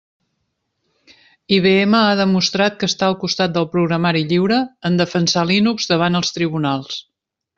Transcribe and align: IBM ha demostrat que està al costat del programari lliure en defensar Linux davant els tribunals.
IBM 1.57 1.97
ha 1.97 2.15
demostrat 2.21 2.79
que 2.83 2.89
està 2.93 3.09
al 3.09 3.17
costat 3.25 3.53
del 3.59 3.69
programari 3.75 4.25
lliure 4.33 4.59
en 4.91 4.99
defensar 5.03 5.47
Linux 5.51 5.93
davant 5.95 6.21
els 6.23 6.37
tribunals. 6.41 7.01